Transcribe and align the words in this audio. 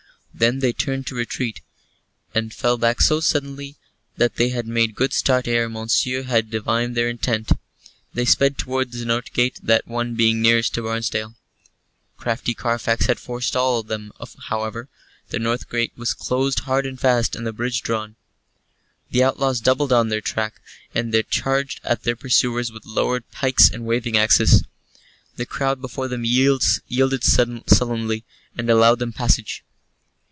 Then 0.33 0.59
they 0.59 0.73
turned 0.73 1.05
to 1.05 1.13
retreat, 1.13 1.61
and 2.33 2.53
fell 2.53 2.77
back 2.77 2.99
so 3.01 3.19
suddenly 3.19 3.75
that 4.17 4.37
they 4.37 4.49
had 4.49 4.65
made 4.65 4.95
good 4.95 5.13
start 5.13 5.47
ere 5.47 5.69
Monceux 5.69 6.23
had 6.23 6.49
divined 6.49 6.95
their 6.95 7.09
intent. 7.09 7.51
They 8.13 8.25
sped 8.25 8.57
towards 8.57 8.97
the 8.97 9.05
north 9.05 9.33
gate, 9.33 9.59
that 9.61 9.87
one 9.87 10.15
being 10.15 10.41
nearest 10.41 10.73
to 10.73 10.81
Barnesdale. 10.81 11.35
Crafty 12.17 12.55
Carfax 12.55 13.05
had 13.05 13.19
forestalled 13.19 13.87
them, 13.87 14.13
however. 14.45 14.87
The 15.29 15.37
north 15.37 15.69
gate 15.69 15.91
was 15.95 16.13
closed 16.15 16.59
hard 16.59 16.87
and 16.87 16.99
fast, 16.99 17.35
and 17.35 17.45
the 17.45 17.53
bridge 17.53 17.83
drawn. 17.83 18.15
The 19.11 19.23
outlaws 19.23 19.59
doubled 19.61 19.93
on 19.93 20.07
their 20.09 20.21
track 20.21 20.59
and 20.95 21.13
charged 21.29 21.81
at 21.83 22.01
their 22.01 22.15
pursuers 22.15 22.71
with 22.71 22.85
lowered 22.85 23.29
pikes 23.31 23.69
and 23.69 23.85
waving 23.85 24.17
axes. 24.17 24.63
The 25.35 25.45
crowd 25.45 25.81
before 25.81 26.07
them 26.07 26.25
yielded 26.25 27.23
sullenly 27.23 28.23
and 28.57 28.69
allowed 28.71 28.97
them 28.97 29.13
passage. 29.13 29.63